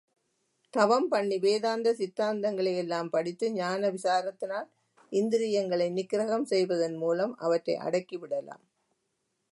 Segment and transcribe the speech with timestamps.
[0.73, 4.67] தவம் பண்ணி, வேதாந்த சித்தாந்தங்களை எல்லாம் படித்து, ஞான விசாரத்தினால்
[5.11, 8.63] இந்திரியங்களை நிக்கிரகம் செய்வதன் மூலம் அவற்றை அடக்கிவிடலாம்.